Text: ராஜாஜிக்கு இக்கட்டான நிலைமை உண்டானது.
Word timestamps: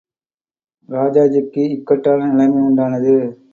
ராஜாஜிக்கு 0.89 1.63
இக்கட்டான 1.69 2.25
நிலைமை 2.25 2.61
உண்டானது. 2.63 3.15